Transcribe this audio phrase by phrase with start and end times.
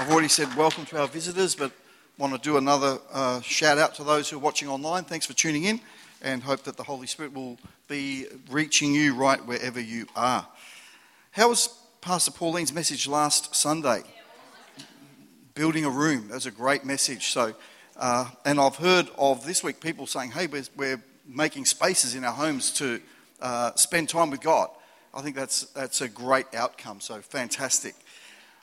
[0.00, 1.72] I've already said welcome to our visitors, but
[2.16, 5.04] want to do another uh, shout out to those who are watching online.
[5.04, 5.78] Thanks for tuning in
[6.22, 10.48] and hope that the Holy Spirit will be reaching you right wherever you are.
[11.32, 11.68] How was
[12.00, 14.02] Pastor Pauline's message last Sunday?
[15.52, 16.28] Building a room.
[16.28, 17.26] That was a great message.
[17.26, 17.52] So,
[17.98, 22.24] uh, and I've heard of this week people saying, hey, we're, we're making spaces in
[22.24, 23.02] our homes to
[23.42, 24.70] uh, spend time with God.
[25.12, 27.00] I think that's, that's a great outcome.
[27.00, 27.94] So, fantastic.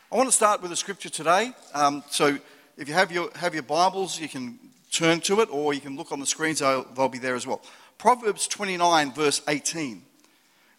[0.10, 1.52] I want to start with a scripture today.
[1.74, 2.38] Um, so
[2.78, 4.58] if you have your, have your Bibles, you can
[4.90, 7.46] turn to it or you can look on the screens, they'll, they'll be there as
[7.46, 7.62] well.
[7.98, 10.02] Proverbs 29, verse 18.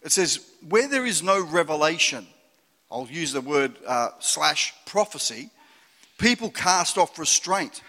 [0.01, 2.25] It says, Where there is no revelation,
[2.89, 5.51] I'll use the word uh, slash prophecy,
[6.17, 7.83] people cast off restraint.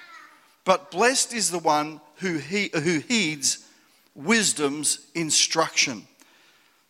[0.66, 3.66] But blessed is the one who, he, who heeds
[4.14, 6.06] wisdom's instruction.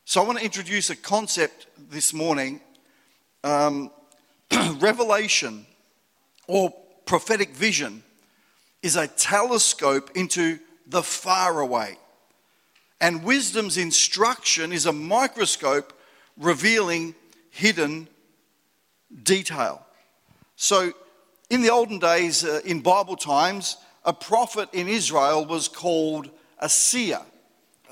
[0.06, 2.60] So I want to introduce a concept this morning.
[3.44, 3.92] Um,
[4.78, 5.66] revelation
[6.46, 6.74] or
[7.06, 8.02] prophetic vision
[8.82, 11.98] is a telescope into the far away.
[13.00, 15.92] And wisdom's instruction is a microscope
[16.36, 17.14] revealing
[17.50, 18.08] hidden
[19.22, 19.84] detail.
[20.56, 20.92] So,
[21.48, 26.68] in the olden days, uh, in Bible times, a prophet in Israel was called a
[26.68, 27.20] seer,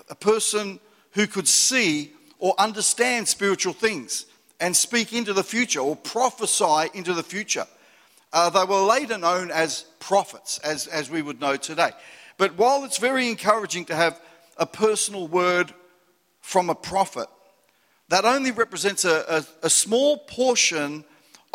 [0.08, 0.78] a person
[1.12, 4.26] who could see or understand spiritual things
[4.60, 7.66] and speak into the future or prophesy into the future.
[8.32, 11.90] Uh, they were later known as prophets, as, as we would know today.
[12.36, 14.20] But while it's very encouraging to have
[14.56, 15.72] a personal word
[16.40, 17.28] from a prophet,
[18.08, 21.04] that only represents a, a, a small portion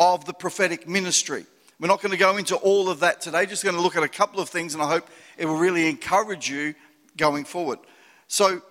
[0.00, 1.46] of the prophetic ministry.
[1.80, 4.02] We're not going to go into all of that today, just going to look at
[4.02, 6.74] a couple of things, and I hope it will really encourage you
[7.16, 7.78] going forward.
[8.28, 8.62] So,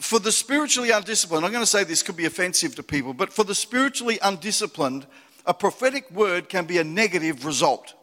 [0.00, 3.32] for the spiritually undisciplined, I'm going to say this could be offensive to people, but
[3.32, 5.06] for the spiritually undisciplined,
[5.46, 7.94] a prophetic word can be a negative result.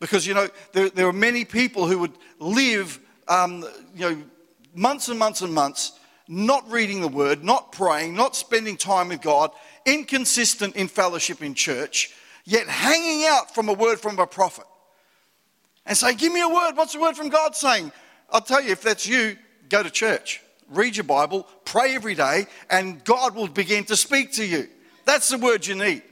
[0.00, 3.64] Because, you know, there, there are many people who would live, um,
[3.94, 4.22] you know,
[4.74, 9.20] months and months and months not reading the word, not praying, not spending time with
[9.20, 9.50] God,
[9.84, 12.12] inconsistent in fellowship in church,
[12.44, 14.64] yet hanging out from a word from a prophet.
[15.86, 16.72] And say, Give me a word.
[16.76, 17.92] What's the word from God saying?
[18.30, 19.36] I'll tell you, if that's you,
[19.68, 24.32] go to church read your Bible, pray every day, and God will begin to speak
[24.32, 24.68] to you.
[25.04, 26.02] That's the word you need.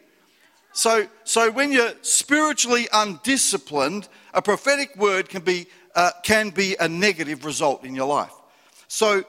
[0.72, 6.88] So, so when you're spiritually undisciplined, a prophetic word can be, uh, can be a
[6.88, 8.32] negative result in your life.
[8.88, 9.24] So,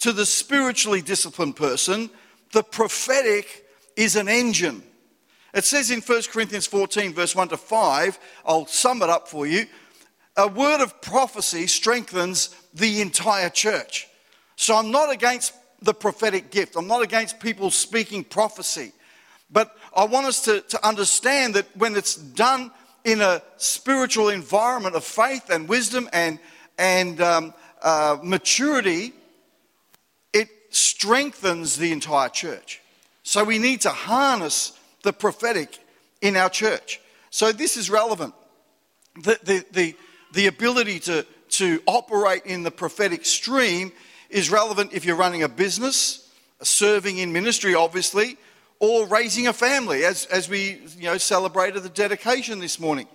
[0.00, 2.10] to the spiritually disciplined person,
[2.52, 3.64] the prophetic
[3.96, 4.82] is an engine.
[5.54, 9.46] It says in 1 Corinthians 14, verse 1 to 5, I'll sum it up for
[9.46, 9.66] you.
[10.36, 14.07] A word of prophecy strengthens the entire church.
[14.58, 18.92] So I'm not against the prophetic gift, I'm not against people speaking prophecy.
[19.50, 22.72] But I want us to, to understand that when it's done
[23.04, 26.40] in a spiritual environment of faith and wisdom and,
[26.76, 29.14] and um, uh, maturity,
[30.32, 32.82] it strengthens the entire church.
[33.22, 35.78] So we need to harness the prophetic
[36.20, 37.00] in our church.
[37.30, 38.34] So this is relevant.
[39.22, 39.96] The, the, the,
[40.32, 43.92] the ability to, to operate in the prophetic stream
[44.30, 46.30] is relevant if you're running a business,
[46.62, 48.36] serving in ministry, obviously,
[48.80, 53.08] or raising a family, as, as we you know, celebrated the dedication this morning.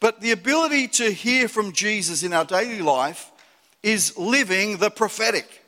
[0.00, 3.30] But the ability to hear from Jesus in our daily life
[3.82, 5.62] is living the prophetic.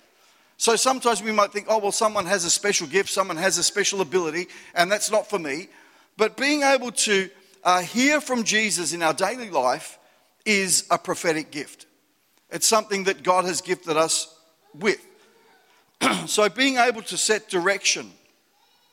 [0.56, 3.62] So sometimes we might think, oh, well, someone has a special gift, someone has a
[3.62, 5.68] special ability, and that's not for me.
[6.16, 7.28] But being able to
[7.64, 9.98] uh, hear from Jesus in our daily life
[10.44, 11.86] is a prophetic gift.
[12.50, 14.33] It's something that God has gifted us
[14.78, 15.04] with.
[16.26, 18.12] so, being able to set direction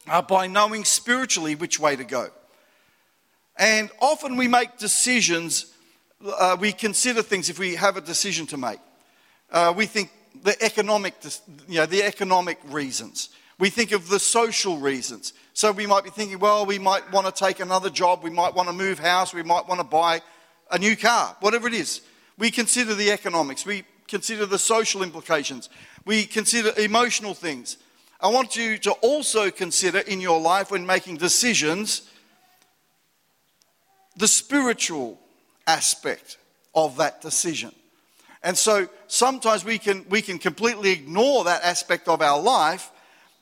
[0.08, 2.30] uh, by knowing spiritually which way to go.
[3.58, 5.74] And often we make decisions,
[6.25, 8.80] uh, we consider things if we have a decision to make.
[9.52, 10.12] Uh, we think
[10.44, 11.16] the economic,
[11.68, 13.30] you know, the economic reasons.
[13.59, 15.34] We think of the social reasons.
[15.53, 18.56] So we might be thinking, well, we might want to take another job, we might
[18.56, 20.22] want to move house, we might want to buy
[20.72, 22.02] a new car, whatever it is.
[22.38, 23.66] We consider the economics.
[23.66, 25.69] We consider the social implications,
[26.05, 27.78] we consider emotional things.
[28.19, 32.03] I want you to also consider in your life when making decisions
[34.16, 35.17] the spiritual
[35.66, 36.37] aspect
[36.75, 37.72] of that decision.
[38.43, 42.91] And so sometimes we can, we can completely ignore that aspect of our life,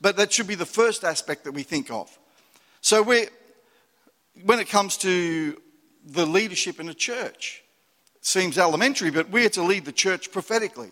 [0.00, 2.16] but that should be the first aspect that we think of.
[2.80, 3.26] So we
[4.44, 5.60] when it comes to
[6.06, 7.62] the leadership in a church,
[8.20, 10.90] seems elementary, but we're to lead the church prophetically.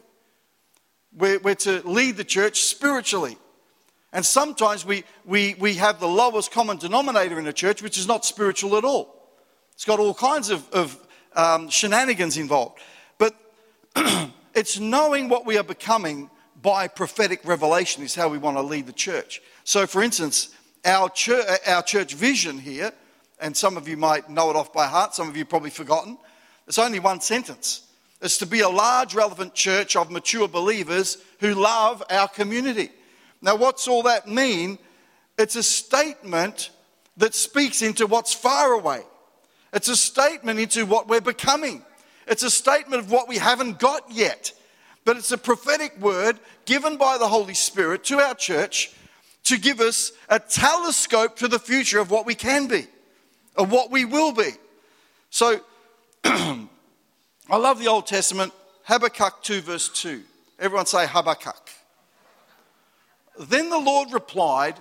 [1.17, 3.37] We're, we're to lead the church spiritually.
[4.13, 8.07] And sometimes we, we, we have the lowest common denominator in a church, which is
[8.07, 9.15] not spiritual at all.
[9.73, 12.81] It's got all kinds of, of um, shenanigans involved.
[13.19, 13.35] But
[14.55, 16.31] it's knowing what we are becoming
[16.61, 19.41] by prophetic revelation is how we want to lead the church.
[19.65, 20.55] So, for instance,
[20.85, 22.93] our church, our church vision here,
[23.41, 26.19] and some of you might know it off by heart, some of you probably forgotten.
[26.69, 27.83] It's only one sentence.
[28.21, 32.91] It's to be a large, relevant church of mature believers who love our community.
[33.41, 34.79] Now, what's all that mean?
[35.39, 36.71] It's a statement
[37.17, 39.03] that speaks into what's far away.
[39.73, 41.83] It's a statement into what we're becoming.
[42.27, 44.53] It's a statement of what we haven't got yet.
[45.05, 48.93] But it's a prophetic word given by the Holy Spirit to our church
[49.45, 52.87] to give us a telescope to the future of what we can be,
[53.57, 54.51] of what we will be.
[55.31, 55.61] So,
[57.51, 58.53] I love the Old Testament,
[58.85, 60.23] Habakkuk 2, verse 2.
[60.59, 61.71] Everyone say Habakkuk.
[63.39, 64.77] Then the Lord replied,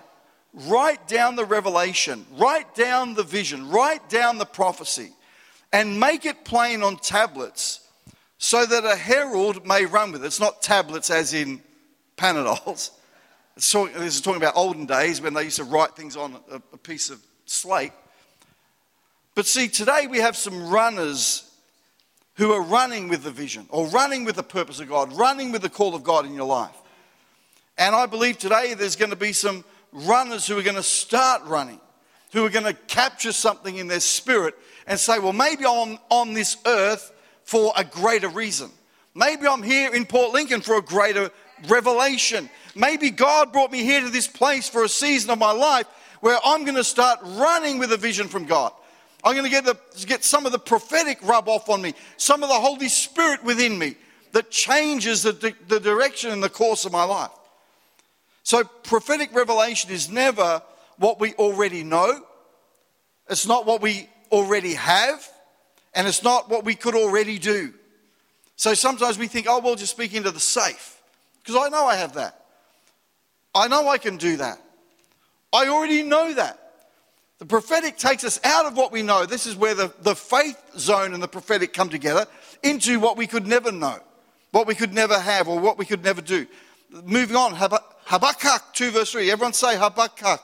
[0.54, 5.12] Write down the revelation, write down the vision, write down the prophecy,
[5.72, 7.88] and make it plain on tablets
[8.40, 10.28] so that a herald may run with it.
[10.28, 11.62] It's not tablets as in
[12.18, 12.92] Panadols.
[13.56, 16.78] It's this is talking about olden days when they used to write things on a
[16.78, 17.94] piece of slate.
[19.38, 21.48] But see, today we have some runners
[22.38, 25.62] who are running with the vision or running with the purpose of God, running with
[25.62, 26.76] the call of God in your life.
[27.78, 31.44] And I believe today there's going to be some runners who are going to start
[31.46, 31.80] running,
[32.34, 34.56] who are going to capture something in their spirit
[34.88, 37.12] and say, well, maybe I'm on this earth
[37.44, 38.72] for a greater reason.
[39.14, 41.30] Maybe I'm here in Port Lincoln for a greater
[41.68, 42.50] revelation.
[42.74, 45.86] Maybe God brought me here to this place for a season of my life
[46.22, 48.74] where I'm going to start running with a vision from God.
[49.24, 52.44] I'm going to get, the, get some of the prophetic rub off on me, some
[52.44, 53.96] of the Holy Spirit within me
[54.32, 57.32] that changes the, the direction and the course of my life.
[58.44, 60.62] So, prophetic revelation is never
[60.98, 62.24] what we already know,
[63.30, 65.28] it's not what we already have,
[65.94, 67.74] and it's not what we could already do.
[68.56, 71.02] So, sometimes we think, oh, we'll just speak into the safe,
[71.44, 72.46] because I know I have that.
[73.54, 74.62] I know I can do that.
[75.52, 76.67] I already know that.
[77.40, 79.26] The prophetic takes us out of what we know.
[79.26, 82.26] This is where the, the faith zone and the prophetic come together
[82.64, 84.00] into what we could never know,
[84.52, 86.48] what we could never have, or what we could never do.
[86.90, 89.30] Moving on, Habakkuk 2, verse 3.
[89.30, 90.42] Everyone say Habakkuk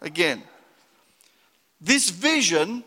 [0.00, 0.42] again.
[1.80, 2.84] This vision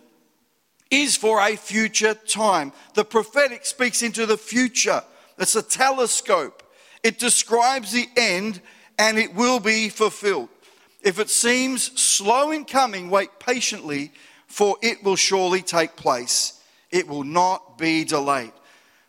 [0.89, 2.71] is for a future time.
[2.93, 5.03] The prophetic speaks into the future.
[5.37, 6.63] It's a telescope.
[7.03, 8.61] It describes the end
[8.97, 10.49] and it will be fulfilled.
[11.05, 14.11] If it seems slow in coming, wait patiently,
[14.47, 16.59] for it will surely take place.
[16.89, 18.51] It will not be delayed.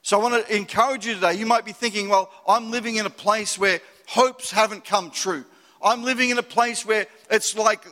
[0.03, 1.35] So I want to encourage you today.
[1.35, 5.47] You might be thinking, well, I'm living in a place where hopes haven't come true.
[5.83, 7.87] I'm living in a place where it's like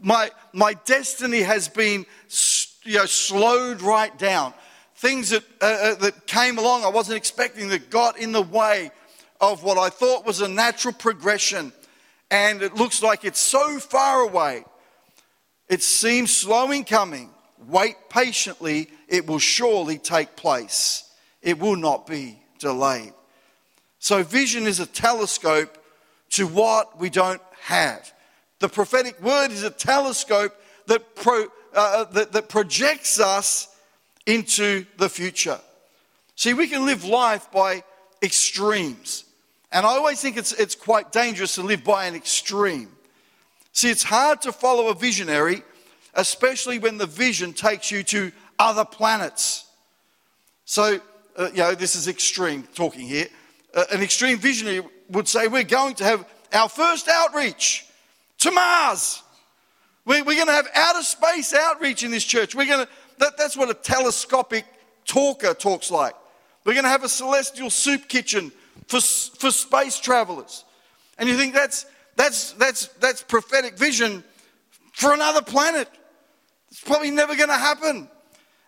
[0.00, 2.04] my, my destiny has been
[2.82, 4.54] you know, slowed right down.
[4.96, 8.90] Things that, uh, uh, that came along I wasn't expecting that got in the way
[9.40, 11.72] of what I thought was a natural progression.
[12.30, 14.64] And it looks like it's so far away.
[15.68, 17.30] It seems slow in coming.
[17.66, 21.06] Wait patiently, it will surely take place
[21.46, 23.12] it will not be delayed.
[24.00, 25.78] So, vision is a telescope
[26.30, 28.12] to what we don't have.
[28.58, 30.52] The prophetic word is a telescope
[30.88, 33.68] that, pro, uh, uh, that, that projects us
[34.26, 35.60] into the future.
[36.34, 37.84] See, we can live life by
[38.20, 39.24] extremes.
[39.72, 42.88] And I always think it's, it's quite dangerous to live by an extreme.
[43.72, 45.62] See, it's hard to follow a visionary,
[46.14, 49.66] especially when the vision takes you to other planets.
[50.64, 51.00] So,
[51.36, 53.26] uh, you know, this is extreme talking here.
[53.74, 57.86] Uh, an extreme visionary would say, We're going to have our first outreach
[58.38, 59.22] to Mars.
[60.04, 62.54] We're, we're going to have outer space outreach in this church.
[62.54, 64.64] We're going to, that, that's what a telescopic
[65.04, 66.14] talker talks like.
[66.64, 68.52] We're going to have a celestial soup kitchen
[68.88, 70.64] for, for space travelers.
[71.18, 74.22] And you think that's, that's, that's, that's prophetic vision
[74.92, 75.88] for another planet.
[76.70, 78.08] It's probably never going to happen.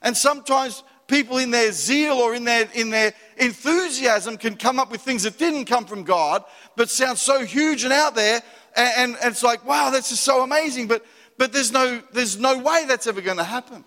[0.03, 4.91] And sometimes people in their zeal or in their, in their enthusiasm can come up
[4.91, 6.45] with things that didn't come from God,
[6.77, 8.43] but sound so huge and out there.
[8.77, 10.87] And, and it's like, wow, that's just so amazing.
[10.87, 11.05] But,
[11.37, 13.85] but there's, no, there's no way that's ever going to happen.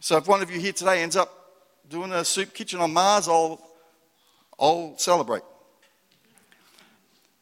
[0.00, 1.30] So if one of you here today ends up
[1.88, 3.60] doing a soup kitchen on Mars, I'll,
[4.58, 5.42] I'll celebrate.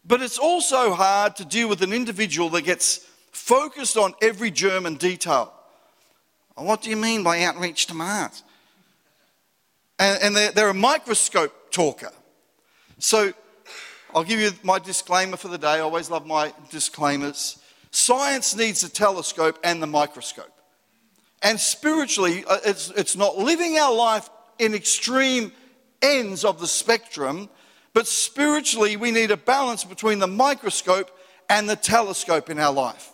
[0.07, 2.99] But it's also hard to deal with an individual that gets
[3.33, 5.53] focused on every germ and detail.
[6.55, 8.43] What do you mean by outreach to Mars?
[9.99, 12.11] And, and they're, they're a microscope talker.
[12.99, 13.33] So
[14.15, 15.69] I'll give you my disclaimer for the day.
[15.69, 17.59] I always love my disclaimers.
[17.91, 20.53] Science needs the telescope and the microscope.
[21.43, 25.53] And spiritually, uh, it's, it's not living our life in extreme
[26.07, 27.49] ends of the spectrum,
[27.93, 31.11] but spiritually, we need a balance between the microscope
[31.49, 33.13] and the telescope in our life.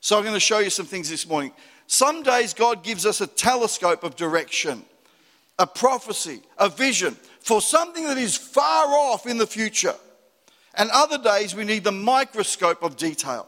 [0.00, 1.52] So, I'm going to show you some things this morning.
[1.86, 4.84] Some days, God gives us a telescope of direction,
[5.58, 9.94] a prophecy, a vision for something that is far off in the future.
[10.74, 13.46] And other days, we need the microscope of detail.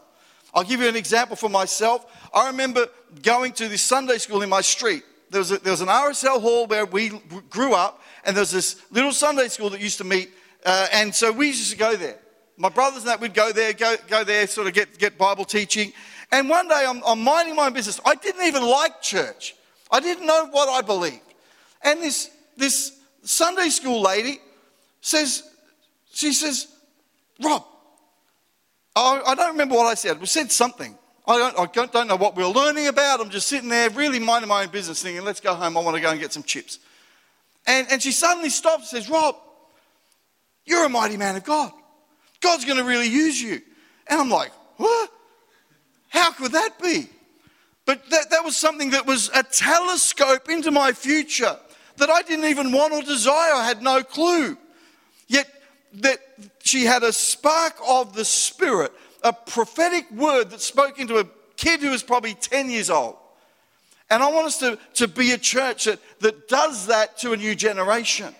[0.53, 2.05] I'll give you an example for myself.
[2.33, 2.87] I remember
[3.23, 5.03] going to this Sunday school in my street.
[5.29, 7.09] There was, a, there was an RSL hall where we
[7.49, 10.29] grew up, and there was this little Sunday school that used to meet,
[10.65, 12.17] uh, and so we used to go there.
[12.57, 15.45] My brothers and that would go there, go, go there, sort of get, get Bible
[15.45, 15.93] teaching.
[16.31, 17.99] And one day I'm, I'm minding my own business.
[18.05, 19.55] I didn't even like church.
[19.91, 21.21] I didn't know what I believed.
[21.83, 24.39] And this, this Sunday school lady
[25.01, 25.43] says,
[26.13, 26.67] she says,
[27.43, 27.63] Rob,
[28.95, 30.19] I, I don't remember what I said.
[30.19, 30.97] We said something.
[31.27, 33.19] I don't, I don't, know what we are learning about.
[33.19, 35.75] I'm just sitting there, really minding my own business, thinking, let's go home.
[35.75, 36.79] I want to go and get some chips.
[37.67, 39.35] And, and she suddenly stops and says, Rob,
[40.65, 41.71] you're a mighty man of God.
[42.41, 43.61] God's going to really use you.
[44.07, 45.09] And I'm like, what?
[46.09, 47.09] How could that be?
[47.85, 51.57] But that, that was something that was a telescope into my future
[51.97, 53.53] that I didn't even want or desire.
[53.53, 54.57] I had no clue.
[55.27, 55.47] Yet
[55.93, 56.19] that
[56.63, 58.91] she had a spark of the Spirit,
[59.23, 61.25] a prophetic word that spoke into a
[61.57, 63.17] kid who was probably 10 years old.
[64.09, 67.37] And I want us to, to be a church that, that does that to a
[67.37, 68.33] new generation.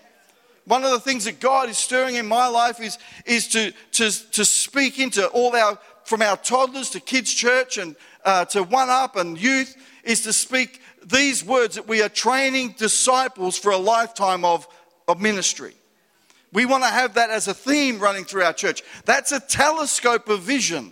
[0.66, 4.32] One of the things that God is stirring in my life is, is to, to,
[4.32, 8.90] to speak into all our, from our toddlers to kids' church and uh, to One
[8.90, 13.78] Up and youth, is to speak these words that we are training disciples for a
[13.78, 14.68] lifetime of,
[15.08, 15.76] of ministry.
[16.52, 18.82] We want to have that as a theme running through our church.
[19.06, 20.92] That's a telescope of vision.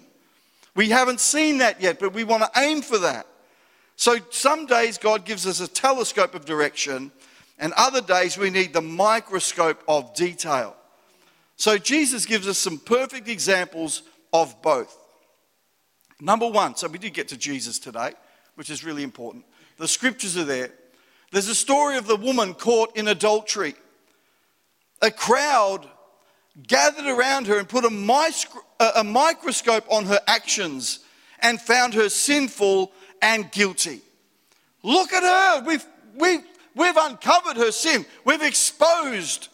[0.76, 3.28] We haven't seen that yet, but we want to aim for that.
[4.04, 7.10] So some days God gives us a telescope of direction,
[7.58, 10.76] and other days we need the microscope of detail.
[11.56, 14.94] So Jesus gives us some perfect examples of both.
[16.20, 18.12] Number one, so we did get to Jesus today,
[18.56, 19.46] which is really important.
[19.78, 20.72] The scriptures are there.
[21.32, 23.74] There's a story of the woman caught in adultery
[25.02, 25.88] a crowd
[26.68, 31.00] gathered around her and put a, a microscope on her actions
[31.40, 32.92] and found her sinful
[33.24, 34.02] and guilty.
[34.84, 35.66] Look at her.
[35.66, 36.44] We've, we've,
[36.76, 38.06] we've uncovered her sin.
[38.24, 39.48] We've exposed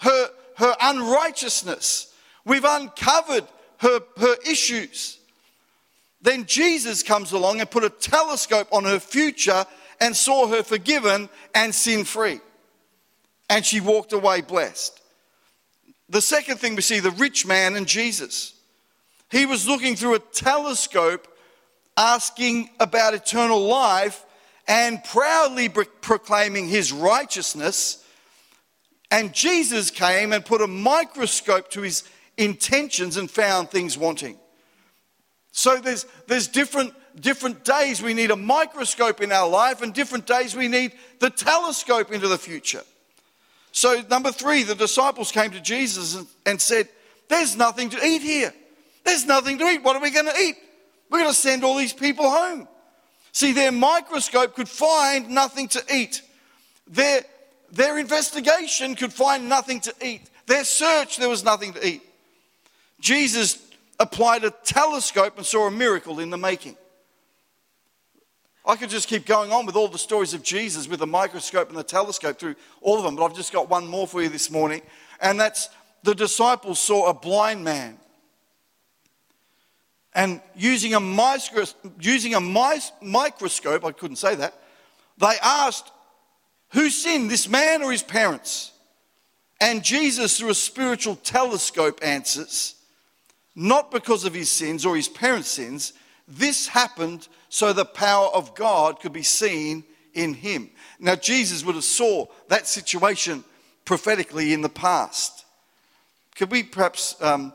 [0.00, 2.14] her, her unrighteousness.
[2.44, 3.44] We've uncovered
[3.78, 5.18] her, her issues.
[6.22, 9.64] Then Jesus comes along and put a telescope on her future
[10.00, 12.40] and saw her forgiven and sin free
[13.48, 15.00] and she walked away blessed.
[16.08, 18.54] The second thing we see the rich man and Jesus.
[19.30, 21.28] He was looking through a telescope
[21.96, 24.24] asking about eternal life
[24.66, 28.04] and proudly proclaiming his righteousness.
[29.10, 32.04] And Jesus came and put a microscope to his
[32.36, 34.38] intentions and found things wanting.
[35.52, 40.26] So there's, there's different, different days we need a microscope in our life, and different
[40.26, 42.82] days we need the telescope into the future.
[43.70, 46.88] So, number three, the disciples came to Jesus and said,
[47.28, 48.52] There's nothing to eat here.
[49.04, 49.82] There's nothing to eat.
[49.82, 50.56] What are we going to eat?
[51.14, 52.66] We're going to send all these people home.
[53.30, 56.22] See, their microscope could find nothing to eat.
[56.88, 57.22] Their,
[57.70, 60.28] their investigation could find nothing to eat.
[60.46, 62.02] Their search, there was nothing to eat.
[62.98, 63.64] Jesus
[64.00, 66.76] applied a telescope and saw a miracle in the making.
[68.66, 71.68] I could just keep going on with all the stories of Jesus with the microscope
[71.68, 74.30] and the telescope through all of them, but I've just got one more for you
[74.30, 74.82] this morning,
[75.20, 75.68] and that's
[76.02, 78.00] the disciples saw a blind man.
[80.14, 81.00] And using a,
[82.00, 84.54] using a microscope, I couldn't say that,
[85.18, 85.90] they asked,
[86.70, 88.72] Who sinned, this man or his parents?
[89.60, 92.74] And Jesus, through a spiritual telescope, answers,
[93.56, 95.94] Not because of his sins or his parents' sins,
[96.28, 100.70] this happened so the power of God could be seen in him.
[100.98, 103.44] Now, Jesus would have saw that situation
[103.84, 105.44] prophetically in the past.
[106.36, 107.52] Could we perhaps um,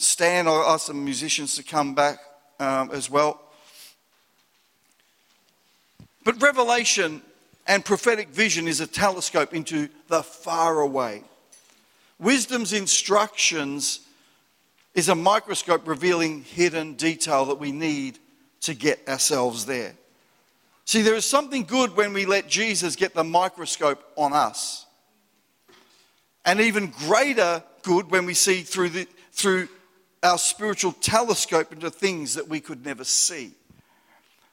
[0.00, 2.18] stand or ask some musicians to come back
[2.58, 3.40] um, as well?
[6.24, 7.22] But revelation
[7.66, 11.22] and prophetic vision is a telescope into the far away.
[12.18, 14.00] Wisdom's instructions
[14.94, 18.18] is a microscope revealing hidden detail that we need
[18.62, 19.94] to get ourselves there.
[20.84, 24.86] See, there is something good when we let Jesus get the microscope on us.
[26.44, 29.68] And even greater good when we see through, the, through
[30.22, 33.52] our spiritual telescope into things that we could never see.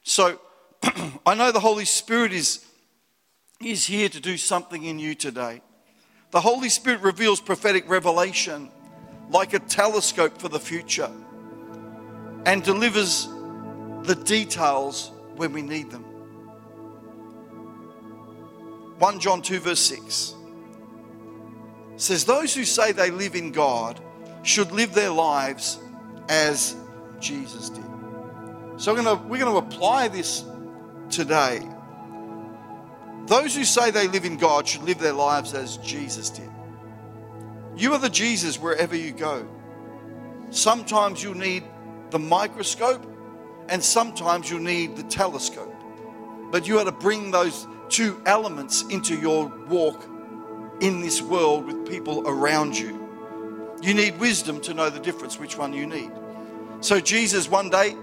[0.04, 0.40] So,
[1.26, 2.66] I know the Holy Spirit is,
[3.62, 5.62] is here to do something in you today.
[6.32, 8.70] The Holy Spirit reveals prophetic revelation
[9.30, 11.12] like a telescope for the future
[12.46, 13.28] and delivers
[14.04, 16.04] the details when we need them.
[19.00, 20.34] 1 John 2, verse 6
[21.98, 24.02] says, Those who say they live in God
[24.48, 25.77] should live their lives
[26.30, 26.75] as
[27.20, 27.84] Jesus did.
[28.77, 30.46] So we're going to, we're to apply this
[31.10, 31.68] today.
[33.25, 36.50] Those who say they live in God should live their lives as Jesus did.
[37.75, 39.48] You are the Jesus wherever you go.
[40.50, 41.63] Sometimes you'll need
[42.12, 43.06] the microscope,
[43.68, 45.75] and sometimes you'll need the telescope.
[46.51, 50.06] But you are to bring those two elements into your walk
[50.80, 52.97] in this world with people around you.
[53.81, 56.12] You need wisdom to know the difference which one you need.
[56.81, 57.96] So Jesus one day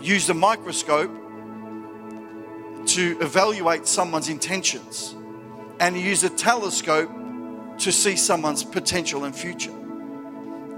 [0.00, 1.10] used a microscope
[2.86, 5.14] to evaluate someone's intentions,
[5.78, 7.10] and he used a telescope
[7.78, 9.74] to see someone's potential and future.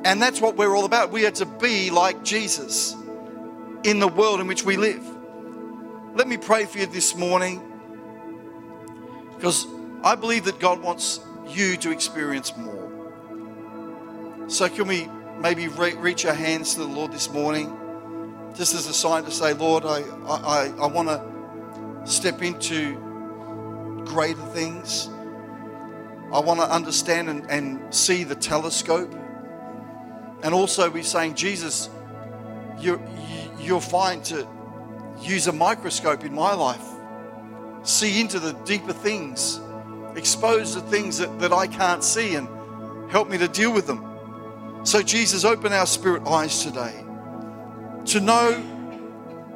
[0.04, 1.10] And that's what we're all about.
[1.10, 2.94] We are to be like Jesus
[3.84, 5.02] in the world in which we live.
[6.14, 7.62] Let me pray for you this morning
[9.34, 9.66] because
[10.02, 12.93] I believe that God wants you to experience more.
[14.46, 15.08] So, can we
[15.38, 17.74] maybe re- reach our hands to the Lord this morning?
[18.54, 22.94] Just as a sign to say, Lord, I, I, I want to step into
[24.04, 25.08] greater things.
[26.30, 29.14] I want to understand and, and see the telescope.
[30.42, 31.88] And also, we're saying, Jesus,
[32.78, 33.00] you're,
[33.58, 34.46] you're fine to
[35.22, 36.84] use a microscope in my life,
[37.82, 39.58] see into the deeper things,
[40.16, 42.46] expose the things that, that I can't see, and
[43.10, 44.13] help me to deal with them.
[44.84, 47.04] So, Jesus, open our spirit eyes today
[48.04, 48.52] to know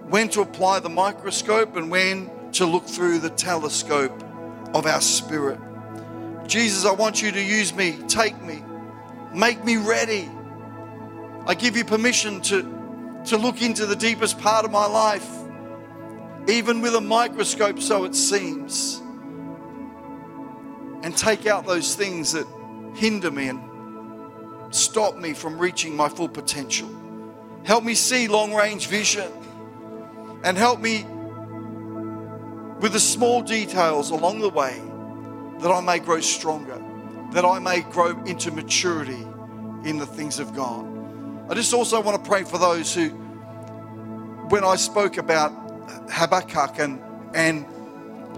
[0.08, 4.22] when to apply the microscope and when to look through the telescope
[4.72, 5.60] of our spirit.
[6.46, 8.64] Jesus, I want you to use me, take me,
[9.34, 10.30] make me ready.
[11.46, 15.28] I give you permission to, to look into the deepest part of my life,
[16.48, 19.02] even with a microscope, so it seems,
[21.02, 22.46] and take out those things that
[22.94, 23.67] hinder me and
[24.70, 26.88] stop me from reaching my full potential.
[27.64, 29.30] Help me see long range vision
[30.44, 31.04] and help me
[32.80, 34.80] with the small details along the way
[35.60, 36.80] that I may grow stronger,
[37.32, 39.26] that I may grow into maturity
[39.84, 40.86] in the things of God.
[41.50, 43.08] I just also want to pray for those who,
[44.50, 45.50] when I spoke about
[46.10, 47.00] Habakkuk and,
[47.34, 47.66] and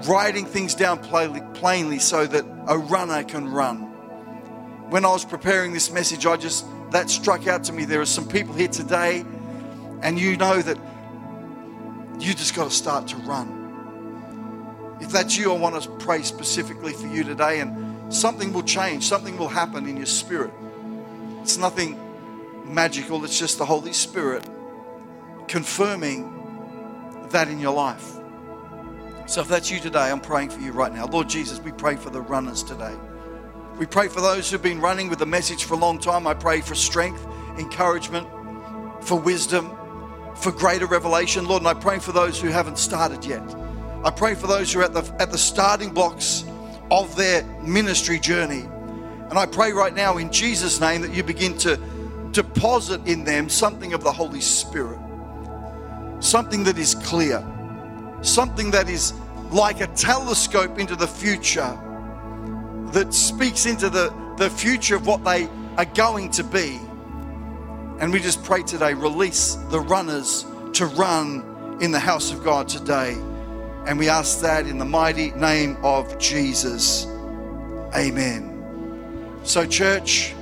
[0.06, 3.89] writing things down plainly, plainly so that a runner can run.
[4.90, 7.84] When I was preparing this message, I just, that struck out to me.
[7.84, 9.24] There are some people here today,
[10.02, 10.76] and you know that
[12.18, 14.98] you just got to start to run.
[15.00, 19.04] If that's you, I want to pray specifically for you today, and something will change,
[19.04, 20.50] something will happen in your spirit.
[21.40, 21.96] It's nothing
[22.64, 24.44] magical, it's just the Holy Spirit
[25.46, 28.16] confirming that in your life.
[29.26, 31.06] So if that's you today, I'm praying for you right now.
[31.06, 32.96] Lord Jesus, we pray for the runners today.
[33.80, 36.26] We pray for those who've been running with the message for a long time.
[36.26, 38.28] I pray for strength, encouragement,
[39.00, 39.74] for wisdom,
[40.36, 41.46] for greater revelation.
[41.46, 43.40] Lord, and I pray for those who haven't started yet.
[44.04, 46.44] I pray for those who are at the, at the starting blocks
[46.90, 48.68] of their ministry journey.
[49.30, 51.80] And I pray right now in Jesus' name that you begin to
[52.32, 54.98] deposit in them something of the Holy Spirit,
[56.20, 57.42] something that is clear,
[58.20, 59.14] something that is
[59.50, 61.80] like a telescope into the future
[62.92, 66.80] that speaks into the, the future of what they are going to be.
[68.00, 72.68] And we just pray today, release the runners to run in the house of God
[72.68, 73.12] today.
[73.86, 77.06] And we ask that in the mighty name of Jesus.
[77.94, 79.38] Amen.
[79.42, 80.34] So, church,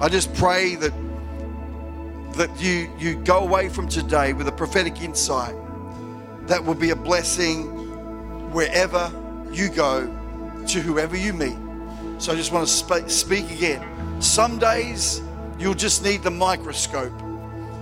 [0.00, 0.92] I just pray that
[2.32, 5.56] that you you go away from today with a prophetic insight
[6.46, 7.64] that will be a blessing
[8.52, 9.10] wherever
[9.50, 10.06] you go
[10.68, 11.56] to whoever you meet.
[12.18, 14.20] So I just want to speak, speak again.
[14.20, 15.22] Some days
[15.56, 17.12] you'll just need the microscope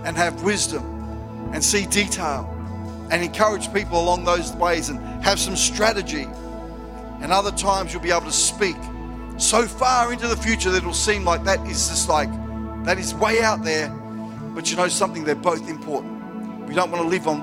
[0.05, 2.53] and have wisdom and see detail
[3.11, 6.29] and encourage people along those ways and have some strategy.
[7.23, 8.77] And other times you'll be able to speak
[9.39, 12.29] so far into the future that it'll seem like that is just like,
[12.85, 13.89] that is way out there.
[14.55, 16.67] But you know something, they're both important.
[16.69, 17.41] We don't want to live on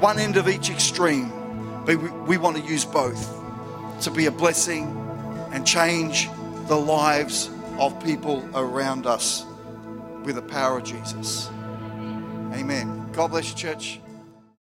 [0.00, 1.32] one end of each extreme,
[1.84, 3.34] but we, we want to use both
[4.02, 5.05] to be a blessing
[5.56, 6.28] and change
[6.68, 9.46] the lives of people around us
[10.22, 11.48] with the power of Jesus.
[12.52, 13.08] Amen.
[13.12, 13.98] God bless you, church.